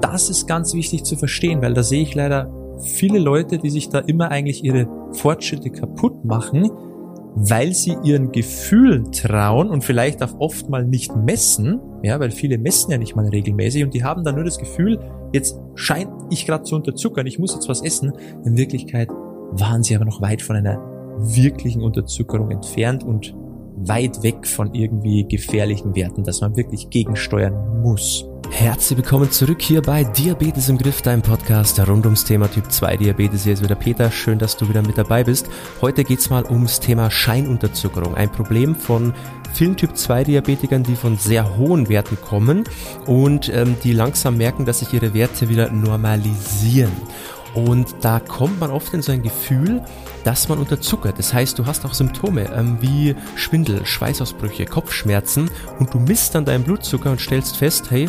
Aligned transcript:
das 0.00 0.30
ist 0.30 0.46
ganz 0.46 0.74
wichtig 0.74 1.04
zu 1.04 1.16
verstehen, 1.16 1.62
weil 1.62 1.74
da 1.74 1.82
sehe 1.82 2.02
ich 2.02 2.14
leider 2.14 2.50
viele 2.80 3.18
Leute, 3.18 3.58
die 3.58 3.70
sich 3.70 3.88
da 3.88 3.98
immer 3.98 4.30
eigentlich 4.30 4.64
ihre 4.64 4.88
Fortschritte 5.12 5.70
kaputt 5.70 6.24
machen, 6.24 6.70
weil 7.34 7.72
sie 7.72 7.96
ihren 8.02 8.32
Gefühlen 8.32 9.12
trauen 9.12 9.70
und 9.70 9.84
vielleicht 9.84 10.22
auch 10.22 10.38
oft 10.38 10.68
mal 10.68 10.84
nicht 10.84 11.14
messen, 11.14 11.80
ja, 12.02 12.18
weil 12.18 12.30
viele 12.30 12.58
messen 12.58 12.90
ja 12.90 12.98
nicht 12.98 13.16
mal 13.16 13.26
regelmäßig 13.26 13.84
und 13.84 13.94
die 13.94 14.04
haben 14.04 14.24
dann 14.24 14.34
nur 14.34 14.44
das 14.44 14.58
Gefühl, 14.58 14.98
jetzt 15.32 15.58
scheint 15.74 16.10
ich 16.30 16.46
gerade 16.46 16.64
zu 16.64 16.76
unterzuckern, 16.76 17.26
ich 17.26 17.38
muss 17.38 17.54
jetzt 17.54 17.68
was 17.68 17.82
essen. 17.82 18.12
In 18.44 18.56
Wirklichkeit 18.56 19.08
waren 19.52 19.82
sie 19.82 19.94
aber 19.94 20.04
noch 20.04 20.20
weit 20.20 20.42
von 20.42 20.56
einer 20.56 20.78
wirklichen 21.18 21.82
Unterzuckerung 21.82 22.50
entfernt 22.50 23.04
und 23.04 23.34
weit 23.76 24.22
weg 24.22 24.46
von 24.46 24.74
irgendwie 24.74 25.26
gefährlichen 25.26 25.94
Werten, 25.94 26.24
dass 26.24 26.40
man 26.40 26.56
wirklich 26.56 26.90
gegensteuern 26.90 27.82
muss. 27.82 28.27
Herzlich 28.50 28.96
willkommen 28.96 29.30
zurück 29.30 29.62
hier 29.62 29.82
bei 29.82 30.04
Diabetes 30.04 30.68
im 30.68 30.78
Griff, 30.78 31.02
deinem 31.02 31.22
Podcast 31.22 31.78
rund 31.86 32.04
ums 32.06 32.24
Thema 32.24 32.50
Typ 32.50 32.72
2 32.72 32.96
Diabetes. 32.96 33.44
Hier 33.44 33.52
ist 33.52 33.62
wieder 33.62 33.74
Peter, 33.74 34.10
schön, 34.10 34.38
dass 34.38 34.56
du 34.56 34.68
wieder 34.68 34.82
mit 34.82 34.98
dabei 34.98 35.22
bist. 35.22 35.48
Heute 35.80 36.02
geht's 36.02 36.30
mal 36.30 36.44
ums 36.44 36.80
Thema 36.80 37.10
Scheinunterzuckerung, 37.10 38.14
ein 38.14 38.32
Problem 38.32 38.74
von 38.74 39.14
vielen 39.52 39.76
Typ 39.76 39.96
2 39.96 40.24
Diabetikern, 40.24 40.82
die 40.82 40.96
von 40.96 41.18
sehr 41.18 41.56
hohen 41.56 41.88
Werten 41.88 42.18
kommen 42.20 42.64
und 43.06 43.48
ähm, 43.54 43.76
die 43.84 43.92
langsam 43.92 44.36
merken, 44.38 44.64
dass 44.64 44.80
sich 44.80 44.92
ihre 44.92 45.14
Werte 45.14 45.48
wieder 45.48 45.70
normalisieren. 45.70 46.92
Und 47.54 47.96
da 48.02 48.20
kommt 48.20 48.60
man 48.60 48.70
oft 48.70 48.92
in 48.94 49.02
so 49.02 49.12
ein 49.12 49.22
Gefühl, 49.22 49.82
dass 50.24 50.48
man 50.48 50.58
unterzuckert. 50.58 51.18
Das 51.18 51.32
heißt, 51.32 51.58
du 51.58 51.66
hast 51.66 51.84
auch 51.84 51.94
Symptome 51.94 52.50
ähm, 52.54 52.78
wie 52.80 53.14
Schwindel, 53.36 53.84
Schweißausbrüche, 53.86 54.66
Kopfschmerzen 54.66 55.50
und 55.78 55.92
du 55.92 55.98
misst 55.98 56.34
dann 56.34 56.44
deinen 56.44 56.64
Blutzucker 56.64 57.10
und 57.10 57.20
stellst 57.20 57.56
fest, 57.56 57.90
hey, 57.90 58.08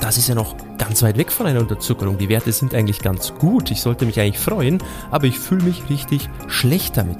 das 0.00 0.16
ist 0.16 0.28
ja 0.28 0.34
noch 0.34 0.56
ganz 0.78 1.02
weit 1.02 1.18
weg 1.18 1.30
von 1.30 1.46
einer 1.46 1.60
Unterzuckerung. 1.60 2.16
Die 2.16 2.28
Werte 2.28 2.52
sind 2.52 2.74
eigentlich 2.74 3.00
ganz 3.00 3.34
gut. 3.34 3.70
Ich 3.70 3.82
sollte 3.82 4.06
mich 4.06 4.18
eigentlich 4.18 4.38
freuen, 4.38 4.82
aber 5.10 5.26
ich 5.26 5.38
fühle 5.38 5.62
mich 5.62 5.90
richtig 5.90 6.28
schlecht 6.48 6.96
damit. 6.96 7.18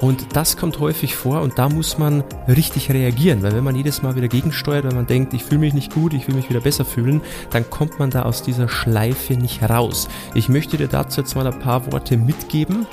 Und 0.00 0.36
das 0.36 0.56
kommt 0.56 0.78
häufig 0.78 1.16
vor 1.16 1.42
und 1.42 1.58
da 1.58 1.68
muss 1.68 1.98
man 1.98 2.22
richtig 2.48 2.90
reagieren, 2.90 3.42
weil 3.42 3.54
wenn 3.54 3.64
man 3.64 3.74
jedes 3.74 4.02
Mal 4.02 4.14
wieder 4.14 4.28
gegensteuert, 4.28 4.84
wenn 4.84 4.94
man 4.94 5.06
denkt, 5.06 5.34
ich 5.34 5.44
fühle 5.44 5.60
mich 5.60 5.74
nicht 5.74 5.92
gut, 5.92 6.14
ich 6.14 6.28
will 6.28 6.36
mich 6.36 6.48
wieder 6.48 6.60
besser 6.60 6.84
fühlen, 6.84 7.20
dann 7.50 7.68
kommt 7.68 7.98
man 7.98 8.10
da 8.10 8.22
aus 8.22 8.42
dieser 8.42 8.68
Schleife 8.68 9.34
nicht 9.34 9.62
raus. 9.68 10.08
Ich 10.34 10.48
möchte 10.48 10.76
dir 10.76 10.88
dazu 10.88 11.20
jetzt 11.20 11.34
mal 11.34 11.46
ein 11.46 11.58
paar 11.58 11.90
Worte 11.92 12.16
mitgeben, 12.16 12.86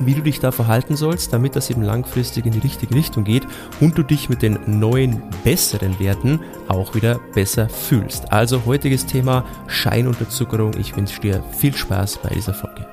wie 0.00 0.14
du 0.14 0.22
dich 0.22 0.40
da 0.40 0.52
verhalten 0.52 0.96
sollst, 0.96 1.32
damit 1.32 1.56
das 1.56 1.70
eben 1.70 1.82
langfristig 1.82 2.46
in 2.46 2.52
die 2.52 2.58
richtige 2.58 2.94
Richtung 2.94 3.24
geht 3.24 3.46
und 3.80 3.96
du 3.96 4.02
dich 4.02 4.28
mit 4.28 4.42
den 4.42 4.58
neuen, 4.66 5.22
besseren 5.44 5.98
Werten 5.98 6.40
auch 6.68 6.94
wieder 6.94 7.20
besser 7.34 7.68
fühlst. 7.68 8.32
Also 8.32 8.64
heutiges 8.66 9.06
Thema 9.06 9.44
Scheinunterzuckerung. 9.68 10.72
Ich 10.78 10.96
wünsche 10.96 11.20
dir 11.20 11.42
viel 11.56 11.74
Spaß 11.74 12.18
bei 12.22 12.30
dieser 12.30 12.54
Folge. 12.54 12.86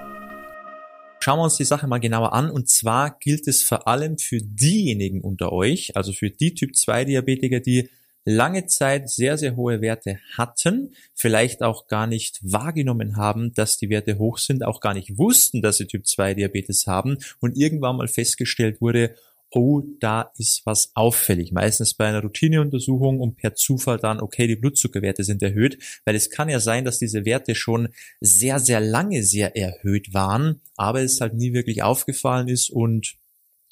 Schauen 1.20 1.40
wir 1.40 1.44
uns 1.44 1.58
die 1.58 1.66
Sache 1.66 1.88
mal 1.88 2.00
genauer 2.00 2.34
an. 2.34 2.50
Und 2.50 2.70
zwar 2.70 3.18
gilt 3.20 3.48
es 3.48 3.64
vor 3.64 3.88
allem 3.88 4.18
für 4.18 4.40
diejenigen 4.42 5.22
unter 5.22 5.52
euch, 5.52 5.96
also 5.96 6.14
für 6.14 6.30
die 6.30 6.54
Typ 6.54 6.76
2 6.76 7.06
Diabetiker, 7.06 7.60
die 7.60 7.90
lange 8.28 8.66
Zeit 8.66 9.10
sehr, 9.10 9.38
sehr 9.38 9.56
hohe 9.56 9.80
Werte 9.80 10.20
hatten, 10.36 10.94
vielleicht 11.14 11.64
auch 11.64 11.88
gar 11.88 12.08
nicht 12.08 12.40
wahrgenommen 12.44 13.16
haben, 13.16 13.54
dass 13.54 13.78
die 13.78 13.90
Werte 13.90 14.18
hoch 14.18 14.38
sind, 14.38 14.66
auch 14.66 14.82
gar 14.82 14.94
nicht 14.94 15.18
wussten, 15.18 15.62
dass 15.62 15.78
sie 15.78 15.88
Typ 15.88 16.06
2 16.06 16.34
Diabetes 16.34 16.88
haben 16.88 17.18
und 17.40 17.56
irgendwann 17.56 17.96
mal 17.96 18.10
festgestellt 18.10 18.82
wurde, 18.82 19.16
oh, 19.50 19.82
da 20.02 20.30
ist 20.38 20.64
was 20.66 20.92
auffällig. 20.94 21.54
Meistens 21.54 21.94
bei 21.94 22.06
einer 22.06 22.22
Routineuntersuchung 22.22 23.22
und 23.22 23.38
per 23.38 23.56
Zufall 23.56 23.98
dann, 23.98 24.20
okay, 24.20 24.46
die 24.46 24.58
Blutzuckerwerte 24.58 25.24
sind 25.24 25.42
erhöht, 25.42 25.78
weil 26.04 26.16
es 26.16 26.30
kann 26.30 26.50
ja 26.50 26.60
sein, 26.60 26.84
dass 26.84 27.00
diese 27.00 27.24
Werte 27.24 27.56
schon 27.56 27.88
sehr, 28.20 28.60
sehr 28.60 28.82
lange 28.82 29.24
sehr 29.24 29.56
erhöht 29.56 30.14
waren, 30.14 30.60
aber 30.76 31.02
es 31.02 31.22
halt 31.22 31.34
nie 31.34 31.54
wirklich 31.54 31.82
aufgefallen 31.82 32.50
ist 32.50 32.70
und 32.70 33.16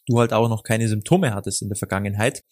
du 0.07 0.19
halt 0.19 0.31
auch 0.31 0.47
noch 0.47 0.63
keine 0.63 0.87
Symptome 0.87 1.33
hattest 1.33 1.61
in 1.61 1.67
der 1.67 1.77
Vergangenheit. 1.77 2.45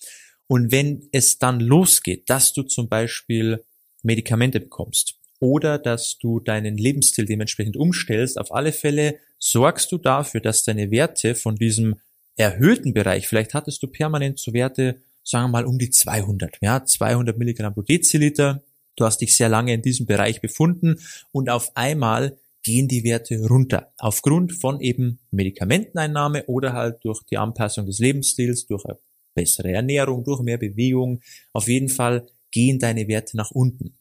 Und 0.47 0.71
wenn 0.71 1.07
es 1.11 1.39
dann 1.39 1.59
losgeht, 1.59 2.29
dass 2.29 2.53
du 2.53 2.63
zum 2.63 2.89
Beispiel 2.89 3.63
Medikamente 4.03 4.59
bekommst 4.59 5.15
oder 5.39 5.77
dass 5.77 6.17
du 6.17 6.39
deinen 6.39 6.77
Lebensstil 6.77 7.25
dementsprechend 7.25 7.77
umstellst, 7.77 8.37
auf 8.37 8.53
alle 8.53 8.71
Fälle 8.71 9.19
sorgst 9.39 9.91
du 9.91 9.97
dafür, 9.97 10.41
dass 10.41 10.63
deine 10.63 10.91
Werte 10.91 11.35
von 11.35 11.55
diesem 11.55 11.95
erhöhten 12.35 12.93
Bereich, 12.93 13.27
vielleicht 13.27 13.53
hattest 13.53 13.83
du 13.83 13.87
permanent 13.87 14.39
so 14.39 14.53
Werte, 14.53 15.01
sagen 15.23 15.45
wir 15.45 15.59
mal 15.59 15.65
um 15.65 15.77
die 15.77 15.89
200, 15.89 16.57
ja, 16.61 16.85
200 16.85 17.37
Milligramm 17.37 17.73
pro 17.73 17.81
Deziliter, 17.81 18.63
du 18.95 19.05
hast 19.05 19.19
dich 19.19 19.35
sehr 19.35 19.49
lange 19.49 19.73
in 19.73 19.81
diesem 19.81 20.05
Bereich 20.05 20.41
befunden 20.41 20.99
und 21.31 21.49
auf 21.49 21.75
einmal 21.75 22.37
gehen 22.63 22.87
die 22.87 23.03
Werte 23.03 23.37
runter. 23.45 23.91
Aufgrund 23.97 24.53
von 24.53 24.79
eben 24.79 25.19
Medikamenteneinnahme 25.31 26.45
oder 26.45 26.73
halt 26.73 27.03
durch 27.03 27.21
die 27.23 27.37
Anpassung 27.37 27.85
des 27.85 27.99
Lebensstils, 27.99 28.65
durch 28.65 28.85
bessere 29.33 29.71
Ernährung, 29.71 30.23
durch 30.23 30.41
mehr 30.41 30.57
Bewegung. 30.57 31.21
Auf 31.51 31.67
jeden 31.67 31.89
Fall 31.89 32.27
gehen 32.51 32.79
deine 32.79 33.07
Werte 33.07 33.37
nach 33.37 33.51
unten. 33.51 33.95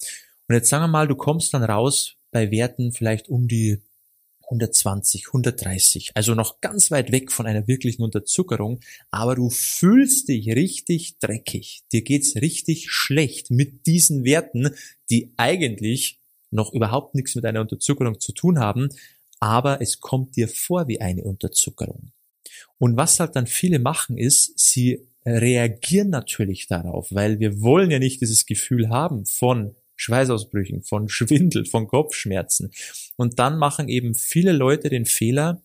Und 0.49 0.55
jetzt 0.55 0.69
sagen 0.69 0.85
wir 0.85 0.89
mal, 0.89 1.09
du 1.09 1.17
kommst 1.17 1.55
dann 1.55 1.65
raus 1.65 2.17
bei 2.31 2.51
Werten 2.51 2.93
vielleicht 2.93 3.29
um 3.29 3.49
die 3.49 3.83
120, 4.45 5.29
130, 5.29 6.11
also 6.15 6.35
noch 6.35 6.61
ganz 6.61 6.91
weit 6.91 7.11
weg 7.11 7.33
von 7.33 7.47
einer 7.47 7.67
wirklichen 7.69 8.03
Unterzuckerung, 8.03 8.81
aber 9.11 9.35
du 9.35 9.49
fühlst 9.49 10.29
dich 10.29 10.49
richtig 10.49 11.19
dreckig. 11.19 11.83
Dir 11.93 12.03
geht's 12.03 12.37
richtig 12.37 12.91
schlecht 12.91 13.51
mit 13.51 13.87
diesen 13.87 14.25
Werten, 14.25 14.71
die 15.11 15.33
eigentlich 15.39 16.19
noch 16.51 16.73
überhaupt 16.73 17.15
nichts 17.15 17.35
mit 17.35 17.47
einer 17.47 17.63
Unterzuckerung 17.63 18.21
zu 18.21 18.33
tun 18.33 18.59
haben, 18.59 18.91
aber 19.41 19.81
es 19.81 20.01
kommt 20.01 20.37
dir 20.37 20.49
vor 20.49 20.87
wie 20.87 21.01
eine 21.01 21.25
Unterzuckerung. 21.25 22.13
Und 22.79 22.97
was 22.97 23.21
halt 23.21 23.37
dann 23.37 23.47
viele 23.47 23.79
machen 23.79 24.19
ist, 24.19 24.59
sie 24.59 25.07
reagieren 25.25 26.11
natürlich 26.11 26.67
darauf, 26.67 27.09
weil 27.13 27.39
wir 27.39 27.61
wollen 27.61 27.91
ja 27.91 27.99
nicht 27.99 28.21
dieses 28.21 28.47
Gefühl 28.47 28.89
haben 28.89 29.25
von 29.25 29.75
Schweißausbrüchen, 29.97 30.83
von 30.83 31.09
Schwindel, 31.09 31.65
von 31.65 31.87
Kopfschmerzen. 31.87 32.73
Und 33.17 33.39
dann 33.39 33.57
machen 33.59 33.89
eben 33.89 34.15
viele 34.15 34.53
Leute 34.53 34.89
den 34.89 35.07
Fehler 35.07 35.63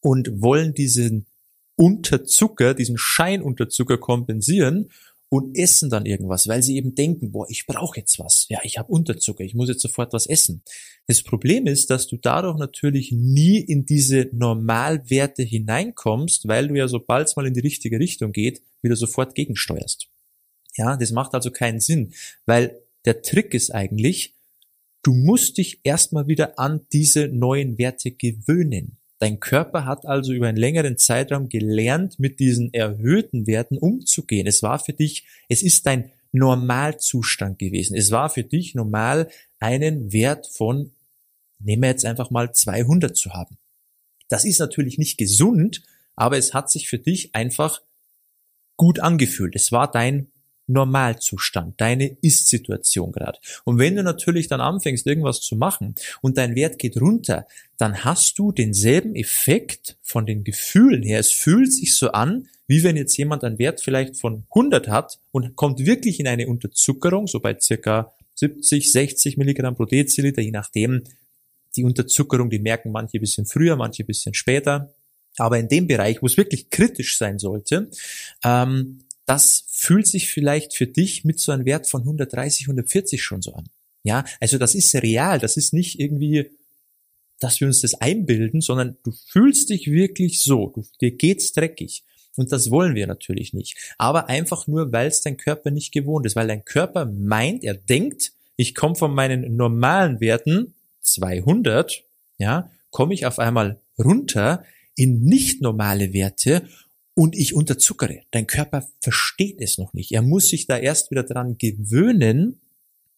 und 0.00 0.40
wollen 0.40 0.74
diesen 0.74 1.26
Unterzucker, 1.74 2.74
diesen 2.74 2.98
Scheinunterzucker 2.98 3.98
kompensieren 3.98 4.90
und 5.32 5.56
essen 5.56 5.88
dann 5.88 6.04
irgendwas, 6.04 6.46
weil 6.46 6.62
sie 6.62 6.76
eben 6.76 6.94
denken, 6.94 7.32
boah, 7.32 7.46
ich 7.48 7.64
brauche 7.64 7.98
jetzt 7.98 8.18
was. 8.18 8.44
Ja, 8.50 8.60
ich 8.64 8.76
habe 8.76 8.92
Unterzucker, 8.92 9.42
ich 9.42 9.54
muss 9.54 9.70
jetzt 9.70 9.80
sofort 9.80 10.12
was 10.12 10.26
essen. 10.26 10.62
Das 11.06 11.22
Problem 11.22 11.66
ist, 11.66 11.88
dass 11.88 12.06
du 12.06 12.18
dadurch 12.18 12.58
natürlich 12.58 13.12
nie 13.12 13.56
in 13.56 13.86
diese 13.86 14.28
Normalwerte 14.32 15.42
hineinkommst, 15.42 16.48
weil 16.48 16.68
du 16.68 16.74
ja 16.74 16.86
sobald 16.86 17.28
es 17.28 17.36
mal 17.36 17.46
in 17.46 17.54
die 17.54 17.60
richtige 17.60 17.98
Richtung 17.98 18.32
geht, 18.32 18.60
wieder 18.82 18.94
sofort 18.94 19.34
gegensteuerst. 19.34 20.10
Ja, 20.76 20.98
das 20.98 21.12
macht 21.12 21.32
also 21.32 21.50
keinen 21.50 21.80
Sinn, 21.80 22.12
weil 22.44 22.82
der 23.06 23.22
Trick 23.22 23.54
ist 23.54 23.70
eigentlich, 23.70 24.34
du 25.02 25.14
musst 25.14 25.56
dich 25.56 25.80
erstmal 25.82 26.26
wieder 26.26 26.58
an 26.58 26.82
diese 26.92 27.28
neuen 27.28 27.78
Werte 27.78 28.10
gewöhnen. 28.10 28.98
Dein 29.22 29.38
Körper 29.38 29.84
hat 29.84 30.04
also 30.04 30.32
über 30.32 30.48
einen 30.48 30.56
längeren 30.56 30.98
Zeitraum 30.98 31.48
gelernt, 31.48 32.18
mit 32.18 32.40
diesen 32.40 32.74
erhöhten 32.74 33.46
Werten 33.46 33.78
umzugehen. 33.78 34.48
Es 34.48 34.64
war 34.64 34.80
für 34.80 34.94
dich, 34.94 35.24
es 35.48 35.62
ist 35.62 35.86
dein 35.86 36.10
Normalzustand 36.32 37.60
gewesen. 37.60 37.96
Es 37.96 38.10
war 38.10 38.30
für 38.30 38.42
dich 38.42 38.74
normal, 38.74 39.30
einen 39.60 40.12
Wert 40.12 40.48
von, 40.48 40.90
nehmen 41.60 41.82
wir 41.82 41.90
jetzt 41.90 42.04
einfach 42.04 42.32
mal 42.32 42.52
200 42.52 43.16
zu 43.16 43.32
haben. 43.32 43.58
Das 44.28 44.44
ist 44.44 44.58
natürlich 44.58 44.98
nicht 44.98 45.18
gesund, 45.18 45.84
aber 46.16 46.36
es 46.36 46.52
hat 46.52 46.68
sich 46.68 46.88
für 46.88 46.98
dich 46.98 47.32
einfach 47.32 47.80
gut 48.76 48.98
angefühlt. 48.98 49.54
Es 49.54 49.70
war 49.70 49.88
dein 49.88 50.31
Normalzustand, 50.66 51.80
deine 51.80 52.16
Ist-Situation 52.22 53.12
gerade. 53.12 53.38
Und 53.64 53.78
wenn 53.78 53.96
du 53.96 54.02
natürlich 54.02 54.48
dann 54.48 54.60
anfängst, 54.60 55.06
irgendwas 55.06 55.40
zu 55.40 55.56
machen 55.56 55.94
und 56.20 56.38
dein 56.38 56.54
Wert 56.54 56.78
geht 56.78 57.00
runter, 57.00 57.46
dann 57.78 58.04
hast 58.04 58.38
du 58.38 58.52
denselben 58.52 59.14
Effekt 59.14 59.96
von 60.02 60.26
den 60.26 60.44
Gefühlen 60.44 61.02
her. 61.02 61.18
Es 61.18 61.32
fühlt 61.32 61.72
sich 61.72 61.96
so 61.96 62.12
an, 62.12 62.48
wie 62.66 62.84
wenn 62.84 62.96
jetzt 62.96 63.16
jemand 63.16 63.44
einen 63.44 63.58
Wert 63.58 63.80
vielleicht 63.80 64.16
von 64.16 64.44
100 64.50 64.88
hat 64.88 65.18
und 65.30 65.56
kommt 65.56 65.80
wirklich 65.80 66.20
in 66.20 66.28
eine 66.28 66.46
Unterzuckerung, 66.46 67.26
so 67.26 67.40
bei 67.40 67.58
circa 67.58 68.12
70, 68.34 68.92
60 68.92 69.36
Milligramm 69.36 69.74
pro 69.74 69.84
Deziliter, 69.84 70.42
je 70.42 70.52
nachdem. 70.52 71.02
Die 71.76 71.84
Unterzuckerung, 71.84 72.50
die 72.50 72.58
merken 72.58 72.92
manche 72.92 73.18
bisschen 73.18 73.46
früher, 73.46 73.76
manche 73.76 74.04
bisschen 74.04 74.34
später. 74.34 74.92
Aber 75.38 75.58
in 75.58 75.68
dem 75.68 75.86
Bereich, 75.86 76.20
wo 76.22 76.26
es 76.26 76.36
wirklich 76.36 76.68
kritisch 76.70 77.16
sein 77.16 77.38
sollte, 77.38 77.90
ähm, 78.44 79.00
das 79.32 79.64
fühlt 79.70 80.06
sich 80.06 80.28
vielleicht 80.28 80.74
für 80.74 80.86
dich 80.86 81.24
mit 81.24 81.40
so 81.40 81.52
einem 81.52 81.64
Wert 81.64 81.88
von 81.88 82.02
130, 82.02 82.66
140 82.66 83.22
schon 83.22 83.40
so 83.40 83.54
an. 83.54 83.64
Ja, 84.02 84.26
also 84.40 84.58
das 84.58 84.74
ist 84.74 84.94
real, 84.96 85.38
das 85.38 85.56
ist 85.56 85.72
nicht 85.72 85.98
irgendwie, 85.98 86.50
dass 87.40 87.58
wir 87.58 87.66
uns 87.66 87.80
das 87.80 87.94
einbilden, 87.94 88.60
sondern 88.60 88.98
du 89.04 89.12
fühlst 89.28 89.70
dich 89.70 89.90
wirklich 89.90 90.42
so, 90.42 90.66
du, 90.74 90.84
dir 91.00 91.12
geht's 91.12 91.54
dreckig. 91.54 92.04
Und 92.36 92.52
das 92.52 92.70
wollen 92.70 92.94
wir 92.94 93.06
natürlich 93.06 93.54
nicht. 93.54 93.94
Aber 93.96 94.28
einfach 94.28 94.66
nur, 94.66 94.92
weil 94.92 95.08
es 95.08 95.22
dein 95.22 95.38
Körper 95.38 95.70
nicht 95.70 95.92
gewohnt 95.92 96.26
ist, 96.26 96.36
weil 96.36 96.48
dein 96.48 96.66
Körper 96.66 97.06
meint, 97.06 97.64
er 97.64 97.74
denkt, 97.74 98.32
Ich 98.56 98.74
komme 98.74 98.96
von 98.96 99.14
meinen 99.14 99.56
normalen 99.56 100.20
Werten 100.20 100.74
200, 101.00 102.04
ja, 102.36 102.70
komme 102.90 103.14
ich 103.14 103.24
auf 103.24 103.38
einmal 103.38 103.80
runter 103.98 104.62
in 104.94 105.22
nicht 105.22 105.62
normale 105.62 106.12
Werte 106.12 106.68
und 107.14 107.36
ich 107.36 107.54
unterzuckere. 107.54 108.20
Dein 108.30 108.46
Körper 108.46 108.86
versteht 109.00 109.60
es 109.60 109.78
noch 109.78 109.92
nicht. 109.92 110.12
Er 110.12 110.22
muss 110.22 110.48
sich 110.48 110.66
da 110.66 110.78
erst 110.78 111.10
wieder 111.10 111.24
dran 111.24 111.58
gewöhnen, 111.58 112.60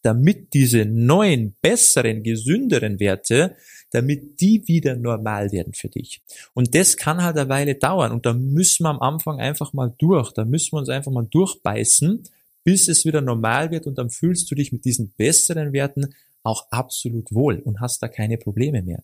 damit 0.03 0.53
diese 0.53 0.85
neuen, 0.85 1.55
besseren, 1.63 2.23
gesünderen 2.23 3.01
Werte, 3.01 3.57
damit 3.91 4.41
die 4.41 4.67
wieder 4.69 4.97
normal 4.97 5.51
werden 5.51 5.73
für 5.73 5.89
dich. 5.89 6.21
Und 6.53 6.75
das 6.75 6.97
kann 6.97 7.23
halt 7.23 7.39
eine 7.39 7.49
Weile 7.49 7.75
dauern 7.77 8.13
und 8.13 8.27
da 8.27 8.35
müssen 8.35 8.85
wir 8.85 8.91
am 8.91 9.01
Anfang 9.01 9.41
einfach 9.41 9.73
mal 9.73 9.95
durch, 9.97 10.33
da 10.33 10.45
müssen 10.45 10.73
wir 10.73 10.81
uns 10.81 10.91
einfach 10.91 11.13
mal 11.13 11.27
durchbeißen, 11.31 12.25
bis 12.65 12.89
es 12.89 13.05
wieder 13.05 13.23
normal 13.23 13.71
wird 13.71 13.87
und 13.87 13.97
dann 13.97 14.11
fühlst 14.11 14.51
du 14.51 14.55
dich 14.55 14.73
mit 14.73 14.85
diesen 14.85 15.11
besseren 15.17 15.73
Werten 15.73 16.15
auch 16.43 16.67
absolut 16.71 17.33
wohl 17.33 17.61
und 17.61 17.81
hast 17.81 18.03
da 18.03 18.09
keine 18.09 18.37
Probleme 18.37 18.83
mehr. 18.83 19.03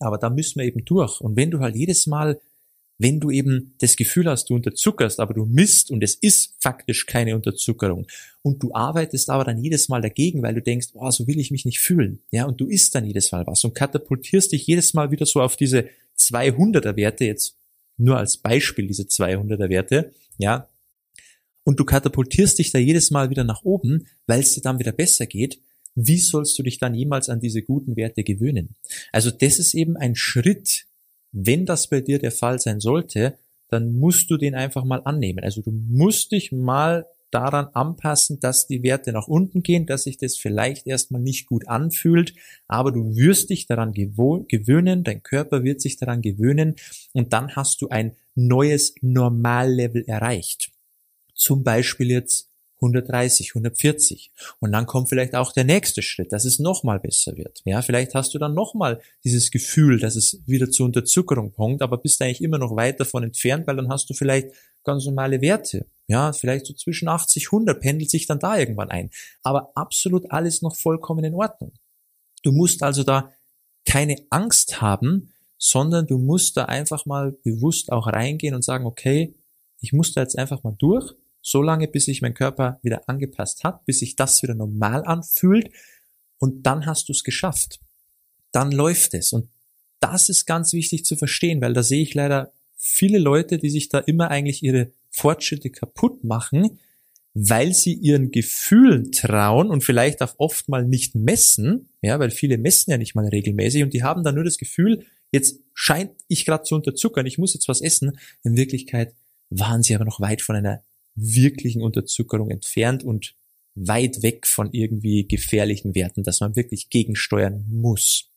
Aber 0.00 0.18
da 0.18 0.30
müssen 0.30 0.58
wir 0.58 0.66
eben 0.66 0.84
durch. 0.84 1.20
Und 1.20 1.36
wenn 1.36 1.50
du 1.50 1.60
halt 1.60 1.76
jedes 1.76 2.06
Mal 2.06 2.40
wenn 2.98 3.20
du 3.20 3.30
eben 3.30 3.74
das 3.78 3.96
Gefühl 3.96 4.28
hast, 4.28 4.50
du 4.50 4.54
unterzuckerst, 4.54 5.18
aber 5.20 5.34
du 5.34 5.44
misst 5.46 5.90
und 5.90 6.02
es 6.04 6.14
ist 6.14 6.54
faktisch 6.60 7.06
keine 7.06 7.34
Unterzuckerung 7.34 8.06
und 8.42 8.62
du 8.62 8.72
arbeitest 8.72 9.30
aber 9.30 9.44
dann 9.44 9.62
jedes 9.62 9.88
Mal 9.88 10.00
dagegen, 10.00 10.42
weil 10.42 10.54
du 10.54 10.62
denkst, 10.62 10.88
oh, 10.94 11.10
so 11.10 11.26
will 11.26 11.40
ich 11.40 11.50
mich 11.50 11.64
nicht 11.64 11.80
fühlen, 11.80 12.20
ja, 12.30 12.44
und 12.44 12.60
du 12.60 12.68
isst 12.68 12.94
dann 12.94 13.04
jedes 13.04 13.32
Mal 13.32 13.46
was 13.46 13.64
und 13.64 13.74
katapultierst 13.74 14.52
dich 14.52 14.66
jedes 14.66 14.94
Mal 14.94 15.10
wieder 15.10 15.26
so 15.26 15.40
auf 15.42 15.56
diese 15.56 15.88
200er 16.18 16.96
Werte, 16.96 17.24
jetzt 17.24 17.56
nur 17.96 18.18
als 18.18 18.36
Beispiel 18.36 18.86
diese 18.86 19.04
200er 19.04 19.68
Werte, 19.68 20.12
ja, 20.38 20.68
und 21.64 21.80
du 21.80 21.84
katapultierst 21.84 22.58
dich 22.58 22.70
da 22.70 22.78
jedes 22.78 23.10
Mal 23.10 23.30
wieder 23.30 23.44
nach 23.44 23.64
oben, 23.64 24.06
weil 24.26 24.40
es 24.40 24.52
dir 24.52 24.60
dann 24.60 24.78
wieder 24.78 24.92
besser 24.92 25.26
geht, 25.26 25.58
wie 25.94 26.18
sollst 26.18 26.58
du 26.58 26.62
dich 26.62 26.78
dann 26.78 26.94
jemals 26.94 27.28
an 27.28 27.40
diese 27.40 27.62
guten 27.62 27.96
Werte 27.96 28.24
gewöhnen? 28.24 28.74
Also 29.12 29.30
das 29.30 29.58
ist 29.58 29.74
eben 29.74 29.96
ein 29.96 30.14
Schritt, 30.14 30.86
wenn 31.34 31.66
das 31.66 31.88
bei 31.88 32.00
dir 32.00 32.18
der 32.18 32.32
Fall 32.32 32.60
sein 32.60 32.80
sollte, 32.80 33.36
dann 33.68 33.92
musst 33.98 34.30
du 34.30 34.36
den 34.36 34.54
einfach 34.54 34.84
mal 34.84 35.02
annehmen. 35.04 35.42
Also 35.42 35.60
du 35.60 35.72
musst 35.72 36.30
dich 36.32 36.52
mal 36.52 37.06
daran 37.32 37.66
anpassen, 37.74 38.38
dass 38.38 38.68
die 38.68 38.84
Werte 38.84 39.12
nach 39.12 39.26
unten 39.26 39.64
gehen, 39.64 39.86
dass 39.86 40.04
sich 40.04 40.16
das 40.16 40.36
vielleicht 40.36 40.86
erstmal 40.86 41.20
nicht 41.20 41.46
gut 41.46 41.66
anfühlt, 41.66 42.34
aber 42.68 42.92
du 42.92 43.16
wirst 43.16 43.50
dich 43.50 43.66
daran 43.66 43.92
gewöhnen, 43.92 45.02
dein 45.02 45.22
Körper 45.24 45.64
wird 45.64 45.80
sich 45.80 45.96
daran 45.96 46.22
gewöhnen 46.22 46.76
und 47.12 47.32
dann 47.32 47.56
hast 47.56 47.82
du 47.82 47.88
ein 47.88 48.16
neues 48.36 48.94
Normallevel 49.00 50.04
erreicht. 50.06 50.70
Zum 51.34 51.64
Beispiel 51.64 52.12
jetzt 52.12 52.53
130, 52.84 53.50
140. 53.50 54.30
Und 54.60 54.72
dann 54.72 54.86
kommt 54.86 55.08
vielleicht 55.08 55.34
auch 55.34 55.52
der 55.52 55.64
nächste 55.64 56.02
Schritt, 56.02 56.32
dass 56.32 56.44
es 56.44 56.58
nochmal 56.58 57.00
besser 57.00 57.36
wird. 57.36 57.62
Ja, 57.64 57.82
vielleicht 57.82 58.14
hast 58.14 58.34
du 58.34 58.38
dann 58.38 58.54
nochmal 58.54 59.00
dieses 59.24 59.50
Gefühl, 59.50 59.98
dass 59.98 60.16
es 60.16 60.40
wieder 60.46 60.70
zur 60.70 60.86
Unterzuckerung 60.86 61.52
kommt, 61.52 61.82
aber 61.82 61.98
bist 61.98 62.20
eigentlich 62.22 62.42
immer 62.42 62.58
noch 62.58 62.76
weit 62.76 63.00
davon 63.00 63.24
entfernt, 63.24 63.66
weil 63.66 63.76
dann 63.76 63.88
hast 63.88 64.08
du 64.10 64.14
vielleicht 64.14 64.48
ganz 64.84 65.04
normale 65.06 65.40
Werte. 65.40 65.86
Ja, 66.06 66.32
vielleicht 66.32 66.66
so 66.66 66.74
zwischen 66.74 67.08
80, 67.08 67.46
100 67.46 67.80
pendelt 67.80 68.10
sich 68.10 68.26
dann 68.26 68.38
da 68.38 68.58
irgendwann 68.58 68.90
ein. 68.90 69.10
Aber 69.42 69.72
absolut 69.74 70.30
alles 70.30 70.60
noch 70.62 70.76
vollkommen 70.76 71.24
in 71.24 71.34
Ordnung. 71.34 71.72
Du 72.42 72.52
musst 72.52 72.82
also 72.82 73.02
da 73.02 73.32
keine 73.86 74.16
Angst 74.30 74.80
haben, 74.80 75.32
sondern 75.58 76.06
du 76.06 76.18
musst 76.18 76.56
da 76.56 76.66
einfach 76.66 77.06
mal 77.06 77.32
bewusst 77.32 77.90
auch 77.90 78.06
reingehen 78.06 78.54
und 78.54 78.62
sagen, 78.62 78.84
okay, 78.84 79.34
ich 79.80 79.92
muss 79.92 80.12
da 80.12 80.20
jetzt 80.20 80.38
einfach 80.38 80.62
mal 80.62 80.74
durch 80.78 81.14
so 81.44 81.60
lange, 81.60 81.88
bis 81.88 82.06
sich 82.06 82.22
mein 82.22 82.32
Körper 82.32 82.80
wieder 82.82 83.06
angepasst 83.06 83.64
hat, 83.64 83.84
bis 83.84 83.98
sich 83.98 84.16
das 84.16 84.42
wieder 84.42 84.54
normal 84.54 85.04
anfühlt 85.04 85.68
und 86.38 86.66
dann 86.66 86.86
hast 86.86 87.08
du 87.08 87.12
es 87.12 87.22
geschafft. 87.22 87.80
Dann 88.50 88.72
läuft 88.72 89.12
es 89.12 89.32
und 89.32 89.48
das 90.00 90.30
ist 90.30 90.46
ganz 90.46 90.72
wichtig 90.72 91.04
zu 91.04 91.16
verstehen, 91.16 91.60
weil 91.60 91.74
da 91.74 91.82
sehe 91.82 92.02
ich 92.02 92.14
leider 92.14 92.52
viele 92.76 93.18
Leute, 93.18 93.58
die 93.58 93.68
sich 93.70 93.90
da 93.90 93.98
immer 93.98 94.30
eigentlich 94.30 94.62
ihre 94.62 94.90
Fortschritte 95.10 95.68
kaputt 95.68 96.24
machen, 96.24 96.78
weil 97.34 97.74
sie 97.74 97.92
ihren 97.92 98.30
Gefühlen 98.30 99.12
trauen 99.12 99.68
und 99.68 99.84
vielleicht 99.84 100.22
auch 100.22 100.34
oft 100.38 100.68
mal 100.68 100.84
nicht 100.84 101.14
messen, 101.14 101.90
ja, 102.00 102.18
weil 102.18 102.30
viele 102.30 102.56
messen 102.56 102.90
ja 102.90 102.96
nicht 102.96 103.14
mal 103.14 103.28
regelmäßig 103.28 103.82
und 103.82 103.92
die 103.92 104.02
haben 104.02 104.24
dann 104.24 104.34
nur 104.34 104.44
das 104.44 104.56
Gefühl, 104.56 105.04
jetzt 105.30 105.60
scheint 105.74 106.12
ich 106.28 106.46
gerade 106.46 106.64
zu 106.64 106.74
unterzuckern, 106.74 107.26
ich 107.26 107.36
muss 107.36 107.52
jetzt 107.52 107.68
was 107.68 107.82
essen. 107.82 108.18
In 108.44 108.56
Wirklichkeit 108.56 109.14
waren 109.50 109.82
sie 109.82 109.94
aber 109.94 110.04
noch 110.04 110.20
weit 110.20 110.40
von 110.40 110.56
einer 110.56 110.82
wirklichen 111.14 111.82
Unterzuckerung 111.82 112.50
entfernt 112.50 113.04
und 113.04 113.34
weit 113.74 114.22
weg 114.22 114.46
von 114.46 114.72
irgendwie 114.72 115.26
gefährlichen 115.26 115.94
Werten, 115.94 116.22
dass 116.22 116.40
man 116.40 116.56
wirklich 116.56 116.90
gegensteuern 116.90 117.66
muss. 117.68 118.30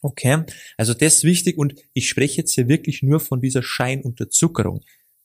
Okay, 0.00 0.44
also 0.76 0.94
das 0.94 1.18
ist 1.18 1.24
wichtig 1.24 1.56
und 1.56 1.76
ich 1.92 2.08
spreche 2.08 2.38
jetzt 2.38 2.54
hier 2.54 2.66
wirklich 2.66 3.02
nur 3.02 3.20
von 3.20 3.40
dieser 3.40 3.62
Scheinunterzuckerung. 3.62 4.82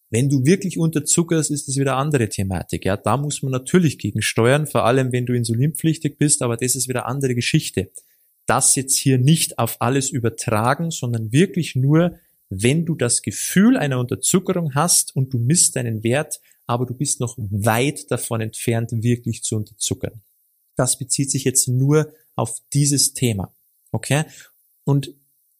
Wenn 0.10 0.30
du 0.30 0.46
wirklich 0.46 0.78
unterzuckerst, 0.78 1.52
ist 1.52 1.68
das 1.68 1.78
wieder 1.78 1.94
eine 1.94 2.02
andere 2.02 2.30
Thematik. 2.30 2.86
Ja, 2.86 2.96
da 2.96 3.18
muss 3.18 3.42
man 3.42 3.52
natürlich 3.52 3.98
gegensteuern, 3.98 4.68
vor 4.68 4.86
allem 4.86 5.12
wenn 5.12 5.26
du 5.26 5.34
insulinpflichtig 5.34 6.18
bist, 6.18 6.42
aber 6.44 6.56
das 6.56 6.76
ist 6.76 6.88
wieder 6.88 7.06
eine 7.06 7.16
andere 7.16 7.36
Geschichte. 7.36 7.92
Das 8.46 8.76
jetzt 8.76 8.96
hier 8.96 9.18
nicht 9.18 9.60
auf 9.60 9.82
alles 9.82 10.10
übertragen, 10.12 10.92
sondern 10.92 11.34
wirklich 11.34 11.76
nur, 11.76 12.20
wenn 12.50 12.86
du 12.86 12.96
das 12.96 13.22
Gefühl 13.22 13.76
einer 13.76 14.00
Unterzuckerung 14.00 14.76
hast 14.76 15.14
und 15.16 15.34
du 15.34 15.40
misst 15.40 15.76
deinen 15.76 16.04
Wert 16.04 16.40
aber 16.68 16.86
du 16.86 16.94
bist 16.94 17.20
noch 17.20 17.36
weit 17.38 18.12
davon 18.12 18.42
entfernt, 18.42 18.92
wirklich 18.92 19.42
zu 19.42 19.56
unterzuckern. 19.56 20.22
Das 20.76 21.00
bezieht 21.00 21.32
sich 21.32 21.44
jetzt 21.44 21.68
nur 21.68 22.14
auf 22.36 22.62
dieses 22.74 23.14
Thema. 23.14 23.52
Okay? 23.92 24.26
Und 24.84 25.14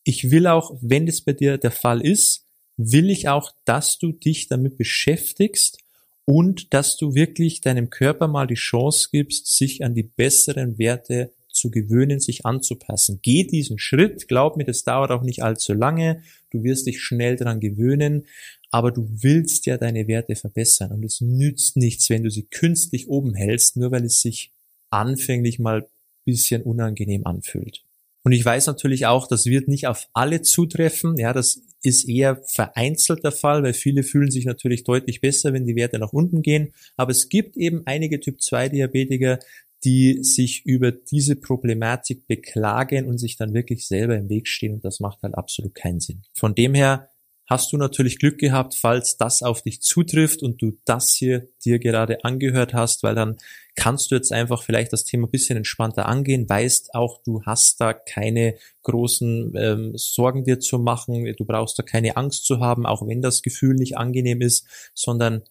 ich 0.04 0.30
will 0.30 0.48
auch, 0.48 0.78
wenn 0.82 1.06
das 1.06 1.22
bei 1.22 1.34
dir 1.34 1.58
der 1.58 1.72
Fall 1.72 2.02
ist, 2.02 2.46
will 2.78 3.10
ich 3.10 3.28
auch, 3.28 3.52
dass 3.66 3.98
du 3.98 4.12
dich 4.12 4.48
damit 4.48 4.78
beschäftigst 4.78 5.80
und 6.26 6.74
dass 6.74 6.98
du 6.98 7.16
wirklich 7.16 7.62
deinem 7.62 7.90
Körper 7.90 8.28
mal 8.28 8.48
die 8.48 8.56
Chance 8.56 9.10
gibst, 9.12 9.48
sich 9.48 9.84
an 9.84 9.96
die 9.96 10.04
besseren 10.04 10.78
Werte 10.78 11.32
zu 11.50 11.72
gewöhnen, 11.72 12.20
sich 12.20 12.46
anzupassen. 12.46 13.20
Geh 13.22 13.44
diesen 13.44 13.80
Schritt, 13.80 14.28
glaub 14.28 14.58
mir, 14.58 14.66
das 14.66 14.84
dauert 14.84 15.12
auch 15.12 15.24
nicht 15.24 15.42
allzu 15.42 15.74
lange, 15.74 16.22
du 16.52 16.64
wirst 16.64 16.86
dich 16.86 17.02
schnell 17.02 17.36
daran 17.36 17.60
gewöhnen, 17.60 18.28
aber 18.72 18.92
du 18.92 19.08
willst 19.10 19.66
ja 19.66 19.78
deine 19.78 20.08
Werte 20.08 20.36
verbessern 20.36 20.92
und 20.92 21.04
es 21.06 21.22
nützt 21.22 21.78
nichts, 21.78 22.10
wenn 22.10 22.24
du 22.24 22.30
sie 22.30 22.44
künstlich 22.44 23.08
oben 23.08 23.34
hältst, 23.34 23.78
nur 23.78 23.92
weil 23.92 24.06
es 24.06 24.22
sich 24.22 24.52
anfänglich 24.90 25.60
mal 25.60 25.88
bisschen 26.26 26.62
unangenehm 26.64 27.26
anfühlt. 27.26 27.84
Und 28.24 28.34
ich 28.34 28.44
weiß 28.44 28.68
natürlich 28.68 29.06
auch, 29.06 29.26
das 29.28 29.46
wird 29.46 29.70
nicht 29.70 29.88
auf 29.88 30.10
alle 30.12 30.42
zutreffen. 30.42 31.16
Ja, 31.16 31.32
das 31.32 31.62
ist 31.82 32.10
eher 32.10 32.42
vereinzelt 32.46 33.24
der 33.24 33.32
Fall, 33.32 33.64
weil 33.64 33.74
viele 33.74 34.04
fühlen 34.04 34.30
sich 34.30 34.44
natürlich 34.44 34.84
deutlich 34.84 35.22
besser, 35.22 35.54
wenn 35.54 35.66
die 35.66 35.78
Werte 35.78 35.98
nach 35.98 36.12
unten 36.12 36.42
gehen. 36.42 36.74
Aber 36.98 37.12
es 37.12 37.30
gibt 37.30 37.56
eben 37.56 37.84
einige 37.86 38.20
Typ 38.20 38.42
2 38.42 38.68
Diabetiker, 38.68 39.40
die 39.86 40.24
sich 40.24 40.66
über 40.66 40.92
diese 40.92 41.38
Problematik 41.38 42.28
beklagen 42.28 43.08
und 43.08 43.18
sich 43.20 43.38
dann 43.38 43.54
wirklich 43.54 43.88
selber 43.88 44.18
im 44.18 44.28
Weg 44.28 44.50
stehen 44.50 44.74
und 44.74 44.84
das 44.84 45.00
macht 45.00 45.22
halt 45.22 45.36
absolut 45.36 45.76
keinen 45.76 46.02
Sinn. 46.02 46.24
Von 46.34 46.56
dem 46.56 46.74
her 46.74 47.10
hast 47.48 47.72
du 47.72 47.78
natürlich 47.78 48.20
Glück 48.20 48.38
gehabt, 48.38 48.76
falls 48.76 49.18
das 49.18 49.42
auf 49.42 49.62
dich 49.62 49.82
zutrifft 49.82 50.44
und 50.44 50.62
du 50.62 50.78
das 50.86 51.14
hier 51.14 51.48
dir 51.64 51.80
gerade 51.80 52.24
angehört 52.24 52.74
hast, 52.74 53.04
weil 53.04 53.16
dann 53.16 53.38
kannst 53.76 54.12
du 54.12 54.16
jetzt 54.16 54.34
einfach 54.34 54.64
vielleicht 54.64 54.92
das 54.92 55.06
Thema 55.06 55.28
bisschen 55.28 55.56
entspannter 55.56 56.08
angehen, 56.08 56.48
weißt 56.48 56.94
auch, 56.94 57.24
du 57.24 57.44
hast 57.44 57.80
da 57.80 57.94
keine 57.94 58.56
großen 58.84 59.54
ähm, 59.56 59.92
Sorgen 59.96 60.44
dir 60.44 60.60
zu 60.60 60.78
machen, 60.78 61.24
du 61.38 61.46
brauchst 61.46 61.80
da 61.80 61.84
keine 61.84 62.18
Angst 62.18 62.46
zu 62.46 62.60
haben, 62.60 62.86
auch 62.86 63.08
wenn 63.08 63.22
das 63.22 63.42
Gefühl 63.42 63.76
nicht 63.76 63.98
angenehm 63.98 64.42
ist, 64.42 64.68
sondern 64.94 65.44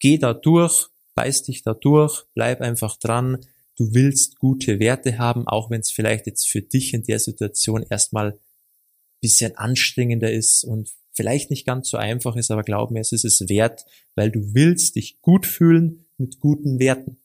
geh 0.00 0.18
da 0.18 0.34
durch, 0.34 0.88
beiß 1.14 1.44
dich 1.44 1.62
da 1.62 1.72
durch, 1.72 2.24
bleib 2.34 2.62
einfach 2.62 2.96
dran, 2.96 3.46
du 3.76 3.94
willst 3.94 4.38
gute 4.38 4.80
Werte 4.80 5.18
haben, 5.18 5.46
auch 5.46 5.70
wenn 5.70 5.80
es 5.80 5.90
vielleicht 5.90 6.26
jetzt 6.26 6.48
für 6.48 6.62
dich 6.62 6.94
in 6.94 7.04
der 7.04 7.20
Situation 7.20 7.84
erstmal 7.88 8.38
bisschen 9.20 9.56
anstrengender 9.56 10.32
ist 10.32 10.64
und 10.64 10.90
vielleicht 11.14 11.50
nicht 11.50 11.66
ganz 11.66 11.88
so 11.88 11.96
einfach 11.96 12.36
ist, 12.36 12.50
aber 12.50 12.62
glaub 12.62 12.90
mir, 12.90 13.00
es 13.00 13.12
ist 13.12 13.24
es 13.24 13.48
wert, 13.48 13.84
weil 14.14 14.30
du 14.30 14.54
willst 14.54 14.96
dich 14.96 15.20
gut 15.22 15.46
fühlen 15.46 16.06
mit 16.18 16.40
guten 16.40 16.78
Werten. 16.78 17.18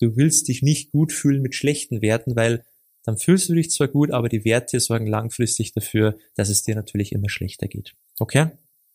Du 0.00 0.16
willst 0.16 0.48
dich 0.48 0.62
nicht 0.62 0.90
gut 0.90 1.12
fühlen 1.12 1.42
mit 1.42 1.54
schlechten 1.54 2.02
Werten, 2.02 2.34
weil 2.34 2.64
dann 3.04 3.18
fühlst 3.18 3.48
du 3.48 3.54
dich 3.54 3.70
zwar 3.70 3.88
gut, 3.88 4.12
aber 4.12 4.28
die 4.28 4.44
Werte 4.44 4.78
sorgen 4.78 5.06
langfristig 5.06 5.72
dafür, 5.72 6.16
dass 6.34 6.48
es 6.48 6.62
dir 6.62 6.74
natürlich 6.74 7.12
immer 7.12 7.28
schlechter 7.28 7.66
geht. 7.66 7.94
Okay? 8.18 8.50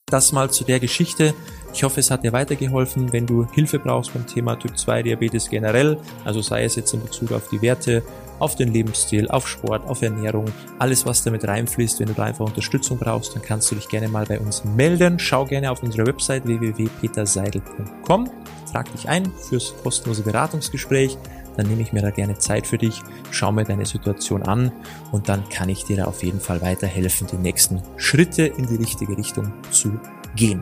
Das 0.06 0.32
mal 0.32 0.50
zu 0.50 0.64
der 0.64 0.80
Geschichte. 0.80 1.34
Ich 1.74 1.84
hoffe, 1.84 2.00
es 2.00 2.10
hat 2.10 2.24
dir 2.24 2.32
weitergeholfen. 2.32 3.12
Wenn 3.12 3.28
du 3.28 3.46
Hilfe 3.52 3.78
brauchst 3.80 4.14
beim 4.14 4.26
Thema 4.26 4.56
Typ 4.56 4.78
2 4.78 5.04
Diabetes 5.04 5.50
generell, 5.50 5.98
also 6.24 6.42
sei 6.42 6.64
es 6.64 6.78
jetzt 6.78 6.94
in 6.94 7.04
Bezug 7.04 7.34
auf 7.34 7.50
die 7.50 7.62
Werte, 7.62 8.04
auf 8.40 8.56
den 8.56 8.74
Lebensstil, 8.74 9.28
auf 9.30 9.48
Sport, 9.48 9.88
auf 9.88 10.02
Ernährung, 10.02 10.46
alles 10.80 11.06
was 11.06 11.24
damit 11.24 11.48
reinfließt, 11.48 12.00
wenn 12.00 12.08
du 12.08 12.14
da 12.14 12.24
einfach 12.24 12.46
Unterstützung 12.46 12.98
brauchst, 12.98 13.36
dann 13.36 13.42
kannst 13.42 13.72
du 13.72 13.76
dich 13.76 13.90
gerne 13.90 14.08
mal 14.08 14.26
bei 14.26 14.40
uns 14.40 14.64
melden. 14.64 15.20
Schau 15.20 15.46
gerne 15.46 15.72
auf 15.72 15.84
unsere 15.84 16.08
Website 16.08 16.46
www.peterseidel.com, 16.46 18.30
trag 18.72 18.92
dich 18.92 19.08
ein 19.10 19.32
fürs 19.50 19.74
kostenlose 19.84 20.24
Beratungsgespräch 20.24 21.18
dann 21.58 21.68
nehme 21.68 21.82
ich 21.82 21.92
mir 21.92 22.02
da 22.02 22.12
gerne 22.12 22.38
Zeit 22.38 22.68
für 22.68 22.78
dich, 22.78 23.02
schau 23.32 23.52
mir 23.52 23.66
deine 23.66 23.86
Situation 23.86 24.44
an 24.44 24.72
und 25.12 25.28
dann 25.28 25.50
kann 25.50 25.70
ich 25.70 25.84
dir 25.84 25.98
da 25.98 26.06
auf 26.06 26.24
jeden 26.24 26.40
Fall 26.40 26.62
weiterhelfen, 26.62 27.28
die 27.28 27.38
nächsten 27.38 27.82
Schritte 27.98 28.44
in 28.44 28.68
die 28.68 28.76
richtige 28.76 29.18
Richtung 29.18 29.52
zu 29.72 30.00
gehen. 30.36 30.62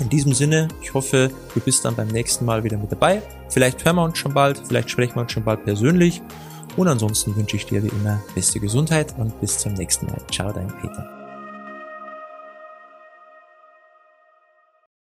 In 0.00 0.08
diesem 0.08 0.32
Sinne, 0.32 0.68
ich 0.82 0.92
hoffe, 0.94 1.30
du 1.54 1.60
bist 1.60 1.84
dann 1.84 1.94
beim 1.94 2.08
nächsten 2.08 2.44
Mal 2.44 2.64
wieder 2.64 2.78
mit 2.78 2.90
dabei. 2.90 3.22
Vielleicht 3.48 3.84
hören 3.84 3.96
wir 3.96 4.02
uns 4.02 4.18
schon 4.18 4.34
bald, 4.34 4.60
vielleicht 4.66 4.90
sprechen 4.90 5.14
wir 5.14 5.20
uns 5.22 5.30
schon 5.30 5.44
bald 5.44 5.64
persönlich. 5.64 6.20
Und 6.76 6.88
ansonsten 6.88 7.36
wünsche 7.36 7.56
ich 7.56 7.66
dir 7.66 7.82
wie 7.82 7.88
immer 7.88 8.20
beste 8.34 8.58
Gesundheit 8.58 9.14
und 9.18 9.40
bis 9.40 9.58
zum 9.58 9.74
nächsten 9.74 10.06
Mal. 10.06 10.20
Ciao, 10.30 10.52
dein 10.52 10.68
Peter. 10.80 11.13